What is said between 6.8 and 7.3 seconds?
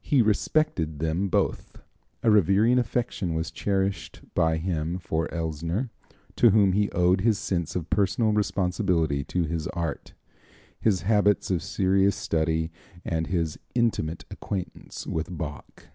owed